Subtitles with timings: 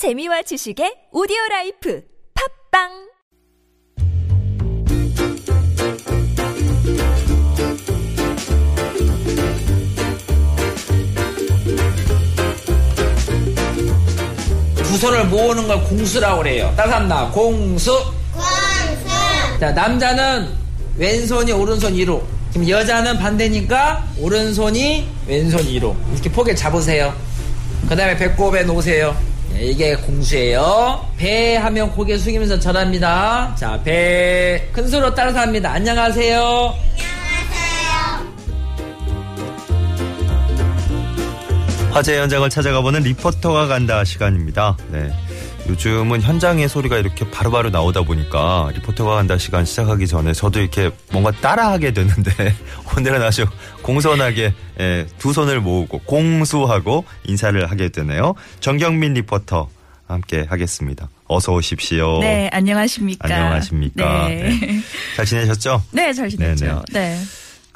[0.00, 2.00] 재미와 지식의 오디오 라이프
[2.72, 2.88] 팟빵
[14.76, 16.72] 두 손을 모으는 걸 공수라고 그래요.
[16.78, 17.30] 따라 한다.
[17.34, 17.92] 공수.
[19.60, 20.48] 자, 남자는
[20.96, 22.26] 왼손이 오른손 위로.
[22.52, 25.94] 지금 여자는 반대니까 오른손이 왼손 위로.
[26.14, 27.14] 이렇게 포개 잡으세요.
[27.86, 29.29] 그 다음에 배꼽에 놓으세요.
[29.52, 31.06] 네, 이게 공수예요.
[31.16, 33.54] 배 하면 고개 숙이면서 절합니다.
[33.58, 34.68] 자, 배.
[34.72, 35.72] 큰 소리로 따라서 합니다.
[35.72, 36.74] 안녕하세요.
[41.90, 44.76] 화재 현장을 찾아가보는 리포터가 간다 시간입니다.
[44.90, 45.10] 네.
[45.70, 50.90] 요즘은 현장의 소리가 이렇게 바로 바로 나오다 보니까 리포터가 간다 시간 시작하기 전에 저도 이렇게
[51.12, 52.54] 뭔가 따라하게 되는데
[52.96, 53.46] 오늘은 아주
[53.82, 58.34] 공손하게 예, 두 손을 모으고 공수하고 인사를 하게 되네요.
[58.58, 59.68] 정경민 리포터
[60.08, 61.08] 함께 하겠습니다.
[61.26, 62.18] 어서 오십시오.
[62.18, 63.32] 네, 안녕하십니까.
[63.32, 64.28] 안녕하십니까.
[64.28, 64.58] 네.
[64.60, 64.80] 네.
[65.16, 65.84] 잘 지내셨죠?
[65.92, 66.64] 네, 잘 지냈죠.
[66.64, 66.82] 네네.
[66.92, 67.16] 네.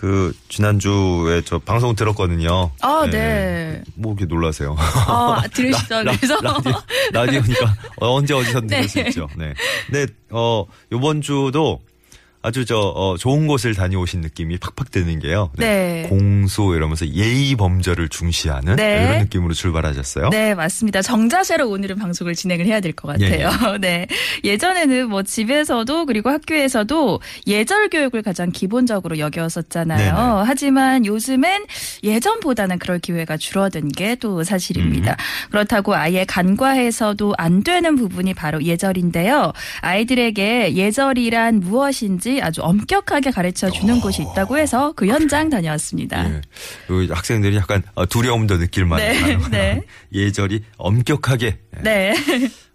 [0.05, 2.71] 그 지난주에 저 방송 들었거든요.
[2.83, 3.83] 아, 네.
[3.95, 4.77] 뭐 이렇게 놀라세요?
[4.79, 6.03] 아, 그래서.
[6.03, 6.37] 라디오,
[7.11, 9.09] 라디오 니까 어, 언제 어디서든 들을 수 네.
[9.09, 9.31] 있죠.
[9.35, 9.55] 네.
[9.87, 11.81] 근데 어 요번 주도
[12.45, 15.51] 아주 저 어, 좋은 곳을 다녀오신 느낌이 팍팍 드는 게요.
[15.57, 16.07] 네.
[16.09, 19.05] 공소 이러면서 예의 범절을 중시하는 네.
[19.05, 20.31] 이런 느낌으로 출발하셨어요.
[20.31, 21.03] 네, 맞습니다.
[21.03, 23.77] 정자세로 오늘은 방송을 진행을 해야 될것 예, 같아요.
[23.79, 24.07] 네.
[24.45, 30.15] 예전에는 뭐 집에서도 그리고 학교에서도 예절 교육을 가장 기본적으로 여겼었잖아요.
[30.15, 30.45] 네네.
[30.47, 31.67] 하지만 요즘은
[32.03, 35.13] 예전보다는 그럴 기회가 줄어든 게 또 사실입니다.
[35.13, 35.51] 음.
[35.51, 39.53] 그렇다고 아예 간과해서도 안 되는 부분이 바로 예절인데요.
[39.81, 46.31] 아이들에게 예절이란 무엇인지 아주 엄격하게 가르쳐 주는 곳이 있다고 해서 그 현장 다녀왔습니다.
[46.31, 46.41] 예.
[46.87, 49.83] 그 학생들이 약간 어, 두려움도 느낄 만한 네, 네.
[50.13, 51.47] 예절이 엄격하게.
[51.47, 51.83] 예.
[51.83, 52.15] 네.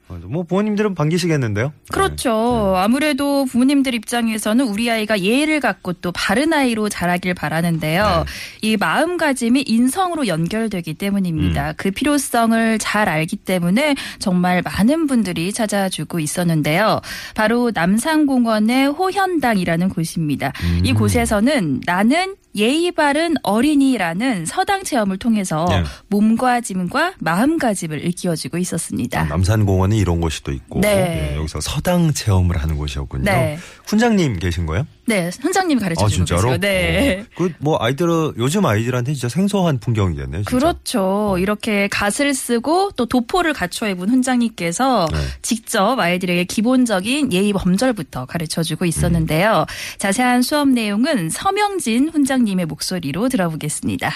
[0.10, 1.72] 어, 뭐 부모님들은 반기시겠는데요.
[1.92, 2.74] 그렇죠.
[2.76, 8.26] 아무래도 부모님들 입장에서는 우리 아이가 예의를 갖고 또 바른 아이로 자라길 바라는데요.
[8.64, 11.74] 이 마음가짐이 인성으로 연결되기 때문입니다.
[11.78, 17.02] 그 필요성을 잘 알기 때문에 정말 많은 분들이 찾아주고 있었는데요.
[17.36, 20.52] 바로 남산공원의 호현당이라는 곳입니다.
[20.84, 25.84] 이 곳에서는 나는 예의 바른 어린이라는 서당 체험을 통해서 네.
[26.08, 29.22] 몸가짐과 마음가짐을 일깨워주고 있었습니다.
[29.22, 31.32] 아, 남산공원에 이런 곳이 또 있고 네.
[31.34, 33.24] 예, 여기서 서당 체험을 하는 곳이었군요.
[33.26, 33.58] 네.
[33.86, 34.86] 훈장님 계신 거예요?
[35.10, 36.42] 네, 선장님이 가르쳐 아 주고 진짜로?
[36.52, 36.58] 계세요.
[36.60, 37.26] 네.
[37.36, 40.44] 그뭐 아이들 요즘 아이들한테 진짜 생소한 풍경이겠네요.
[40.44, 40.52] 진짜.
[40.52, 41.36] 그렇죠.
[41.40, 45.18] 이렇게 갓을 쓰고 또 도포를 갖춰 입은 훈장님께서 네.
[45.42, 49.66] 직접 아이들에게 기본적인 예의 범절부터 가르쳐 주고 있었는데요.
[49.98, 54.12] 자세한 수업 내용은 서명진 훈장님의 목소리로 들어보겠습니다.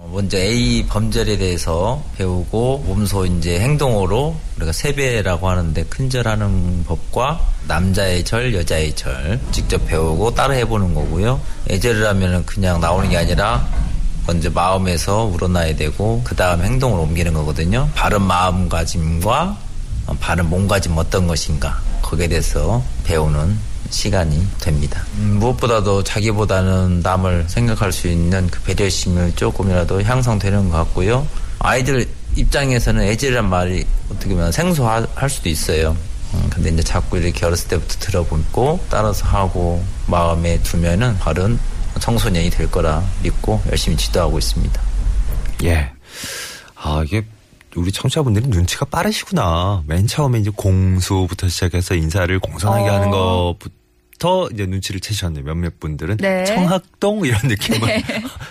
[0.00, 8.24] 어, 먼저 A 범절에 대해서 배우고 몸소 이제 행동으로 우리가 세배라고 하는데 큰절하는 법과 남자의
[8.24, 11.40] 절, 여자의 절 직접 배우고 따라 해보는 거고요.
[11.68, 13.66] 예절을 하면은 그냥 나오는 게 아니라
[14.26, 17.88] 먼저 마음에서 우러나야 되고 그 다음 행동으로 옮기는 거거든요.
[17.96, 19.58] 바른 마음가짐과
[20.06, 23.58] 어, 바른 몸가짐 어떤 것인가 거기에 대해서 배우는
[23.90, 25.04] 시간이 됩니다.
[25.18, 31.26] 음, 무엇보다도 자기보다는 남을 생각할 수 있는 그 배려심을 조금이라도 향상되는 것 같고요.
[31.58, 32.06] 아이들
[32.36, 35.96] 입장에서는 애절이란 말이 어떻게 보면 생소할 수도 있어요.
[36.34, 41.58] 음, 근데 이제 자꾸 이렇게 어렸을 때부터 들어보고 따라서 하고 마음에 두면은 바른
[41.98, 44.80] 청소년이 될 거라 믿고 열심히 지도하고 있습니다.
[45.64, 45.90] 예.
[46.76, 47.24] 아 이게
[47.76, 49.82] 우리 청취자분들이 눈치가 빠르시구나.
[49.86, 52.92] 맨 처음에 이제 공수부터 시작해서 인사를 공손하게 어.
[52.94, 53.74] 하는 것부터
[54.52, 55.44] 이제 눈치를 채셨네요.
[55.44, 56.44] 몇몇 분들은 네.
[56.44, 58.02] 청학동 이런 느낌을.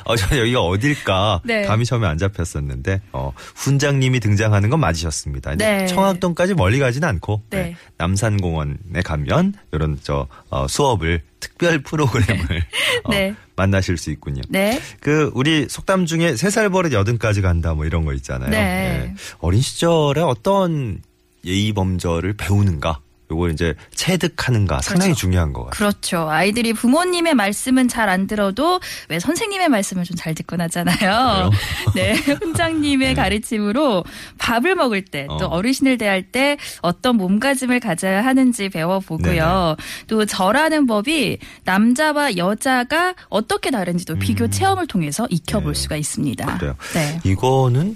[0.05, 1.63] 어, 저 여기가 어딜까 네.
[1.65, 5.55] 감이 처음에 안 잡혔었는데 어, 훈장님이 등장하는 건 맞으셨습니다.
[5.55, 5.85] 네.
[5.87, 7.57] 청학동까지 멀리 가지는 않고 네.
[7.63, 12.63] 네, 남산공원에 가면 이런 저 어, 수업을 특별 프로그램을
[13.03, 13.35] 어, 네.
[13.55, 14.41] 만나실 수 있군요.
[14.49, 14.79] 네.
[15.01, 18.49] 그 우리 속담 중에 세 살 버릇 여든까지 간다 뭐 이런 거 있잖아요.
[18.49, 19.13] 네.
[19.39, 21.01] 어린 시절에 어떤
[21.45, 22.99] 예의 범절을 배우는가
[23.31, 25.19] 요걸 이제 체득하는가 상당히 그렇죠.
[25.19, 25.77] 중요한 것 같아요.
[25.77, 26.29] 그렇죠.
[26.29, 28.79] 아이들이 부모님의 말씀은 잘 안 들어도
[29.09, 31.51] 왜 선생님의 말씀을 좀 잘 듣곤 하잖아요.
[31.93, 32.13] 네.
[32.13, 34.03] 훈장님의 가르침으로
[34.39, 35.57] 밥을 먹을 때또 어.
[35.57, 35.61] 어.
[35.61, 39.75] 르신을 대할 때 어떤 몸가짐을 가져야 하는지 배워보고요.
[40.07, 45.73] 또 절하는 법이 남자와 여자가 어떻게 다른지도 비교 체험을 통해서 익혀볼 음.
[45.73, 45.79] 네.
[45.79, 46.57] 수가 있습니다.
[46.57, 46.75] 그래요.
[46.93, 47.19] 네.
[47.23, 47.95] 이거는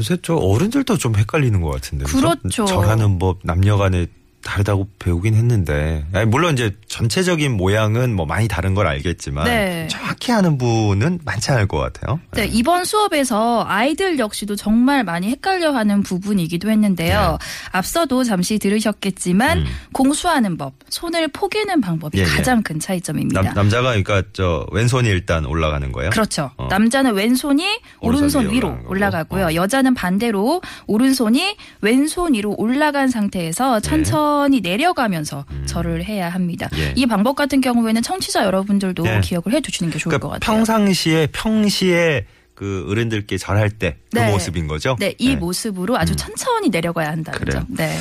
[0.00, 2.04] 요새 저 어른들도 좀 헷갈리는 것 같은데.
[2.04, 2.64] 그렇죠.
[2.66, 4.06] 절하는 법 남녀간에
[4.42, 9.88] 다르다고 배우긴 했는데 아니, 물론 이제 전체적인 모양은 뭐 많이 다른 걸 알겠지만 네.
[9.90, 12.20] 정확히 아는 분은 많지 않을 것 같아요.
[12.32, 17.38] 네, 이번 수업에서 아이들 역시도 정말 많이 헷갈려하는 부분이기도 했는데요.
[17.72, 19.64] 앞서도 잠시 들으셨겠지만 네.
[19.64, 19.70] 음.
[19.92, 22.26] 공수하는 법, 손을 포개는 방법이 예, 예.
[22.26, 23.42] 가장 큰 차이점입니다.
[23.42, 26.10] 남, 남자가 그러니까 저 왼손이 일단 올라가는 거예요.
[26.10, 26.50] 그렇죠.
[26.56, 26.68] 어.
[26.68, 27.64] 남자는 왼손이
[28.00, 28.78] 오른손 오른손 위로.
[28.86, 29.46] 올라가고요.
[29.46, 29.54] 어.
[29.54, 34.27] 여자는 반대로 오른손이 왼손 위로 올라간 상태에서 천천히
[34.62, 36.68] 내려가면서 절을 해야 합니다.
[36.76, 36.92] 예.
[36.96, 39.20] 이 방법 같은 경우에는 청취자 여러분들도 네.
[39.20, 40.56] 기억을 해두시는 게 좋을 것 그러니까 같아요.
[40.56, 44.32] 평상시에 평시에 그 어른들께 절할 때그 네.
[44.32, 44.96] 모습인 거죠.
[44.98, 47.44] 네, 이 모습으로 아주 천천히 내려가야 한다는 음.
[47.44, 47.64] 그래요.
[47.68, 47.76] 점.
[47.76, 47.96] 네.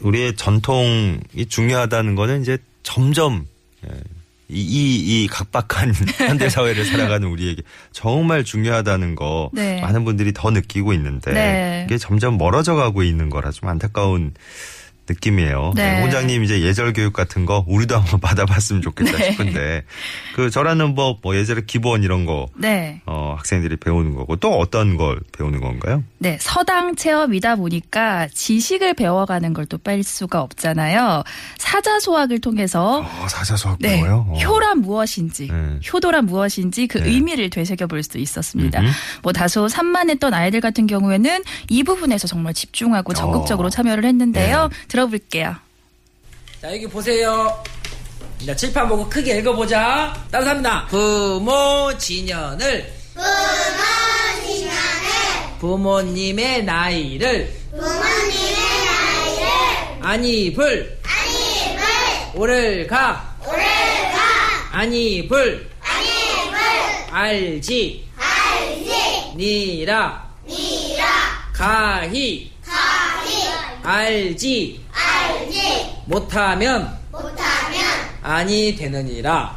[0.00, 3.46] 우리의 전통이 중요하다는 거는 이제 점점
[3.86, 3.94] 예,
[4.48, 5.94] 이, 이, 이 각박한
[6.28, 7.62] 현대 사회를 살아가는 우리에게
[7.92, 9.80] 정말 중요하다는 거 네.
[9.80, 11.84] 많은 분들이 더 느끼고 있는데 네.
[11.86, 14.34] 이게 점점 멀어져 가고 있는 거라 좀 안타까운
[15.12, 15.72] 느낌이에요.
[15.74, 16.00] 네.
[16.00, 19.30] 원장님 이제 예절 교육 같은 거 우리도 한번 받아봤으면 좋겠다 네.
[19.32, 19.84] 싶은데
[20.34, 23.00] 그 절하는 법, 뭐 예절의 기본 이런 거 네.
[23.06, 26.02] 어, 학생들이 배우는 거고 또 어떤 걸 배우는 건가요?
[26.18, 31.22] 네, 서당 체험이다 보니까 지식을 배워가는 걸 또 뺄 수가 없잖아요.
[31.58, 34.26] 사자소학을 통해서 어, 사자수학 네, 배워요.
[34.28, 34.38] 어.
[34.38, 35.78] 효란 무엇인지, 네.
[35.90, 37.08] 효도란 무엇인지 그 네.
[37.10, 38.80] 의미를 되새겨 볼수 있었습니다.
[38.80, 38.90] 음흠.
[39.22, 43.70] 뭐 다소 산만했던 아이들 같은 경우에는 이 부분에서 정말 집중하고 적극적으로 어.
[43.70, 44.68] 참여를 했는데요.
[44.68, 44.76] 네.
[45.02, 45.56] 들어볼게요.
[46.60, 47.62] 자, 여기 보세요.
[48.46, 50.26] 자, 칠판 보고 크게 읽어보자.
[50.30, 50.86] 따라서 합니다.
[50.88, 52.92] 부모 진연을.
[53.14, 53.26] 부모
[54.46, 55.58] 진연을.
[55.58, 57.52] 부모님의 나이를.
[57.70, 58.52] 부모님의
[58.84, 60.06] 나이를.
[60.06, 61.00] 안입을.
[61.04, 62.40] 안입을.
[62.40, 63.36] 오를 가.
[63.46, 64.78] 오를 가.
[64.78, 65.70] 안입을.
[65.80, 67.14] 안입을.
[67.14, 68.08] 알지.
[68.16, 69.34] 알지.
[69.36, 70.28] 니라.
[70.46, 71.04] 니라.
[71.52, 72.52] 가히.
[72.64, 73.42] 가히.
[73.82, 74.82] 알지.
[76.06, 76.96] 못하면
[78.22, 79.56] 아니 되느니라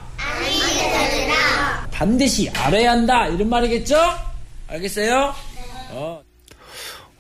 [1.92, 3.95] 반드시 알아야 한다 이런 말이겠죠?
[4.68, 5.33] 알겠어요?
[5.92, 6.21] 어.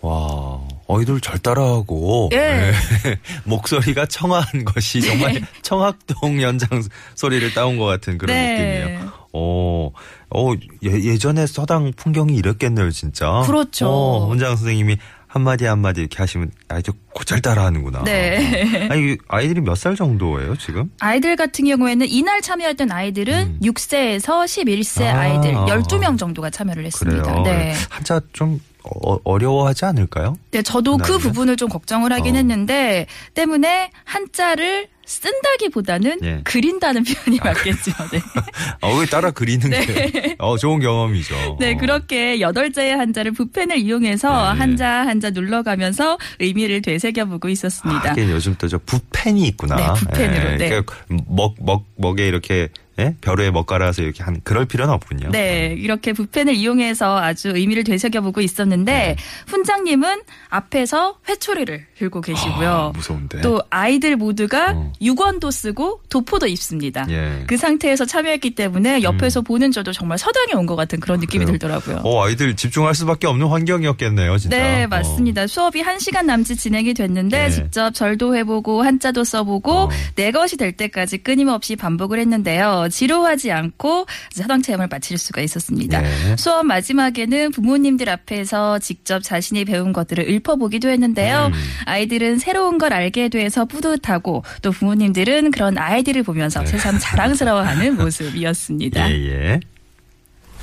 [0.01, 2.37] 와, 어이들 잘 따라하고 예.
[2.37, 2.73] 네.
[3.45, 6.67] 목소리가 청아한 것이 정말 청학동 연장
[7.15, 8.51] 소리를 따온 것 같은 그런 네.
[8.51, 9.11] 느낌이에요.
[9.33, 9.91] 어,
[10.29, 13.43] 어 예, 예전에 서당 풍경이 이랬겠네요, 진짜.
[13.45, 13.87] 그렇죠.
[13.87, 14.97] 어, 원장 선생님이
[15.35, 18.03] 한마디 한마디 이렇게 하시면 아이들 곧잘 따라하는구나.
[18.05, 18.87] 네.
[18.89, 20.89] 아니 아이들이 몇 살 정도예요 지금?
[21.01, 25.05] 아이들 같은 경우에는 이날 참여했던 아이들은 6세에서 11세 음.
[25.15, 25.19] 아.
[25.19, 27.21] 아이들 12명 정도가 참여를 했습니다.
[27.21, 27.43] 그래요.
[27.43, 27.73] 네.
[27.89, 28.61] 한자 좀
[29.03, 30.37] 어, 어려워하지 않을까요?
[30.51, 31.19] 네, 저도 그 나이는?
[31.19, 32.37] 부분을 좀 걱정을 하긴 어.
[32.37, 36.41] 했는데 때문에 한자를 쓴다기보다는 예.
[36.43, 37.91] 그린다는 표현이 맞겠죠.
[38.11, 38.19] 네.
[38.81, 41.57] 어, 왜 따라 그리는 게 어, 좋은 경험이죠.
[41.59, 41.77] 네, 어.
[41.77, 44.59] 그렇게 여덟 자의 한자를 붓펜을 이용해서 네.
[44.59, 48.09] 한자 한자 눌러가면서 의미를 되새겨보고 있었습니다.
[48.11, 49.75] 하긴 요즘 또 저 붓펜이 있구나.
[49.75, 50.69] 네, 붓펜으로, 네.
[50.69, 50.95] 그러니까
[51.27, 52.69] 먹, 먹, 먹에 이렇게,
[52.99, 53.15] 예?
[53.21, 55.29] 벼루에 먹 깔아서 이렇게 한, 그럴 필요는 없군요.
[55.31, 59.15] 네, 이렇게 붓펜을 이용해서 아주 의미를 되새겨보고 있었는데 네.
[59.47, 62.69] 훈장님은 앞에서 회초리를 들고 계시고요.
[62.69, 63.41] 아, 무서운데.
[63.41, 64.93] 또 아이들 모두가 어.
[65.01, 67.05] 유건도 쓰고 도포도 입습니다.
[67.09, 67.43] 예.
[67.47, 71.59] 그 상태에서 참여했기 때문에 옆에서 보는 저도 정말 서당에 온 것 같은 그런 느낌이 그래요?
[71.59, 71.97] 들더라고요.
[72.03, 74.57] 어, 아이들 집중할 수밖에 없는 환경이었겠네요, 진짜.
[74.57, 74.87] 네, 어.
[74.87, 75.45] 맞습니다.
[75.47, 77.49] 수업이 1시간 남짓 진행이 됐는데 네.
[77.51, 79.89] 직접 절도 해보고 한자도 써보고 어.
[80.15, 82.84] 내 것이 될 때까지 끊임없이 반복을 했는데요.
[82.89, 86.01] 지루하지 않고 사당 체험을 마칠 수가 있었습니다.
[86.01, 86.35] 네.
[86.37, 91.51] 수업 마지막에는 부모님들 앞에서 직접 자신이 배운 것들을 읊어보기도 했는데요.
[91.53, 91.59] 음.
[91.85, 99.07] 아이들은 새로운 걸 알게 돼서 뿌듯하고 또 부모님들은 그런 아이들을 보면서 새삼 자랑스러워하는 모습이었습니다.
[99.07, 99.15] 네.
[99.15, 99.59] 예, 예.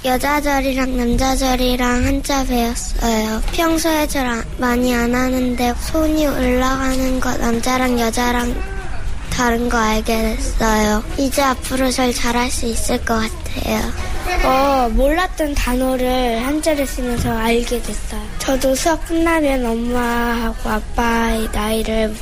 [0.05, 3.41] 여자절이랑 남자절이랑 한자 배웠어요.
[3.53, 8.53] 평소에 절 안- 많이 안 하는데 손이 올라가는 거 남자랑 여자랑
[9.33, 11.03] 다른 거 알게 됐어요.
[11.17, 13.93] 이제 앞으로 절 잘할 수 있을 것 같아요.
[14.45, 18.21] 어, 몰랐던 단어를 한자를 쓰면서 알게 됐어요.
[18.39, 22.15] 저도 수업 끝나면 엄마하고 아빠의 나이를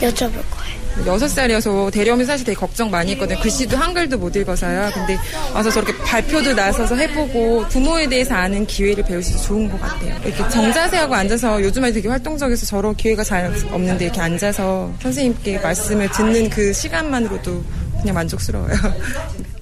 [0.00, 0.83] 여쭤볼 거예요.
[1.06, 3.40] 여섯 살이어서 데려오면서 사실 되게 걱정 많이 했거든요.
[3.40, 4.90] 글씨도 한글도 못 읽어서요.
[4.94, 5.18] 근데
[5.52, 10.14] 와서 저렇게 발표도 나서서 해보고 부모에 대해서 아는 기회를 배울 수 있어서 좋은 것 같아요.
[10.24, 16.50] 이렇게 정자세하고 앉아서 요즘에 되게 활동적이어서 저런 기회가 잘 없는데 이렇게 앉아서 선생님께 말씀을 듣는
[16.50, 17.64] 그 시간만으로도
[18.00, 18.74] 그냥 만족스러워요.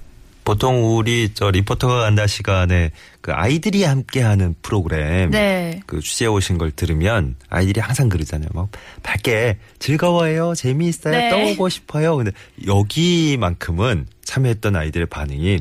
[0.44, 5.80] 보통 우리 저 리포터가 간다 시간에 그 아이들이 함께하는 프로그램 네.
[5.87, 8.49] 그 취재해 오신 걸 들으면 아이들이 항상 그러잖아요.
[8.52, 8.68] 막
[9.02, 11.30] 밝게 즐거워요, 재미있어요, 네.
[11.30, 12.16] 떠오고 싶어요.
[12.16, 12.32] 근데
[12.66, 15.61] 여기만큼은 참여했던 아이들의 반응이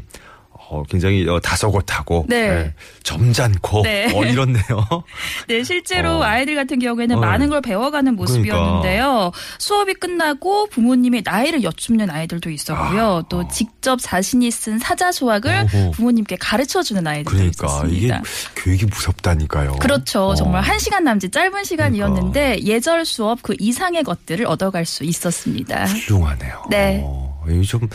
[0.71, 2.37] 어, 어, 굉장히 어, 다소곳하고 네.
[2.37, 2.73] 예,
[3.03, 4.09] 점잖고 네.
[4.15, 4.63] 어, 이렇네요.
[5.47, 6.23] 네, 실제로 어.
[6.23, 7.19] 아이들 같은 경우에는 어.
[7.19, 9.31] 많은 걸 배워가는 모습이었는데요.
[9.59, 13.23] 수업이 끝나고 부모님의 나이를 여쭙는 아이들도 있었고요.
[13.27, 15.91] 또 직접 자신이 쓴 사자 수학을 어허.
[15.91, 18.21] 부모님께 가르쳐주는 아이들도 그러니까 이게 있었습니다.
[18.55, 19.73] 교육이 무섭다니까요.
[19.73, 20.29] 그렇죠.
[20.29, 20.35] 어.
[20.35, 25.83] 정말 한 시간 남짓 짧은 시간이었는데 예절 수업 그 이상의 것들을 얻어갈 수 있었습니다.
[25.85, 26.63] 훌륭하네요.
[26.69, 27.01] 네.
[27.03, 27.89] 어, 이좀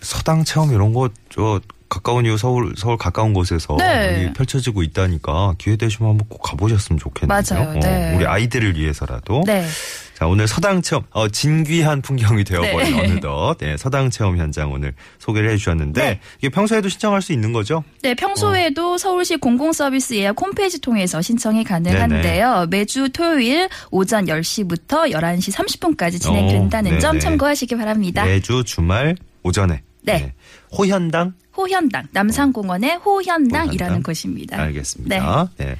[0.00, 1.60] 서당 체험 이런 거저
[1.90, 4.32] 가까운 이웃 서울 서울 가까운 곳에서 네.
[4.32, 7.42] 펼쳐지고 있다니까 기회 되시면 한번 꼭 가보셨으면 좋겠네요.
[7.42, 7.78] 맞아요.
[7.80, 8.14] 네.
[8.16, 9.42] 우리 아이들을 위해서라도.
[9.44, 9.66] 네.
[10.14, 13.04] 자 오늘 서당 체험 어, 진귀한 풍경이 되어버린 네.
[13.04, 16.20] 어느덧 네, 서당 체험 현장 오늘 소개를 해주셨는데 네.
[16.38, 17.82] 이게 평소에도 신청할 수 있는 거죠?
[18.02, 22.66] 네, 평소에도 서울시 공공서비스 예약 홈페이지 통해서 신청이 가능한데요.
[22.68, 27.20] 매주 토요일 오전 10시부터 11시 30분까지 진행된다는 어, 점 네네.
[27.20, 28.24] 참고하시기 바랍니다.
[28.26, 30.34] 매주 주말 오전에 네.
[30.76, 34.02] 호현당 호현당, 남산공원의 호현당이라는 호현당?
[34.02, 34.60] 곳입니다.
[34.62, 35.50] 알겠습니다.
[35.58, 35.76] 네.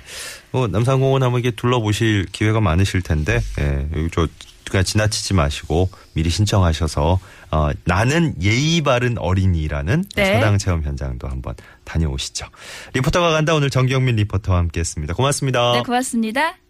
[0.51, 4.27] 뭐 남산공원 한번 이렇게 둘러보실 기회가 많으실 텐데, 예, 여기 저
[4.71, 7.19] 그냥 지나치지 마시고 미리 신청하셔서
[7.51, 10.35] 어, 나는 예의 바른 어린이라는 네.
[10.35, 12.47] 서당 체험 현장도 한번 다녀오시죠.
[12.93, 15.15] 리포터가 간다 오늘 정경민 리포터와 함께했습니다.
[15.15, 15.73] 고맙습니다.
[15.73, 16.70] 네, 고맙습니다.